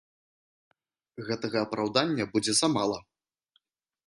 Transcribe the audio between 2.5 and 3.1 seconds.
замала.